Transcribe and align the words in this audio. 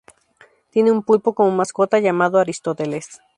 Tiene 0.71 0.91
un 0.91 1.03
pulpo 1.03 1.35
como 1.35 1.51
mascota 1.51 1.99
llamado 1.99 2.39
Aristóteles. 2.39 3.21